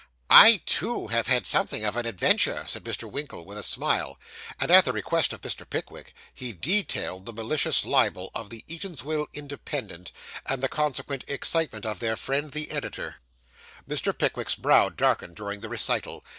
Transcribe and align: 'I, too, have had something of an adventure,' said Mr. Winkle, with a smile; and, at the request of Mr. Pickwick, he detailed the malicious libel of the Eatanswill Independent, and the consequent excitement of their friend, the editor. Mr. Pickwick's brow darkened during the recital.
'I, 0.31 0.61
too, 0.65 1.09
have 1.09 1.27
had 1.27 1.45
something 1.45 1.83
of 1.85 1.95
an 1.95 2.07
adventure,' 2.07 2.65
said 2.67 2.83
Mr. 2.85 3.03
Winkle, 3.07 3.45
with 3.45 3.59
a 3.59 3.61
smile; 3.61 4.17
and, 4.59 4.71
at 4.71 4.83
the 4.85 4.91
request 4.91 5.31
of 5.31 5.41
Mr. 5.41 5.69
Pickwick, 5.69 6.15
he 6.33 6.51
detailed 6.53 7.27
the 7.27 7.31
malicious 7.33 7.85
libel 7.85 8.31
of 8.33 8.49
the 8.49 8.65
Eatanswill 8.67 9.27
Independent, 9.31 10.11
and 10.47 10.63
the 10.63 10.67
consequent 10.67 11.23
excitement 11.27 11.85
of 11.85 11.99
their 11.99 12.15
friend, 12.15 12.51
the 12.51 12.71
editor. 12.71 13.17
Mr. 13.87 14.11
Pickwick's 14.17 14.55
brow 14.55 14.89
darkened 14.89 15.35
during 15.35 15.59
the 15.61 15.69
recital. 15.69 16.23